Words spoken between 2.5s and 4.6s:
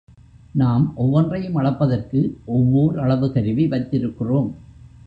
ஒவ்வோர் அளவு கருவி வைத்திருக்கிறோம்.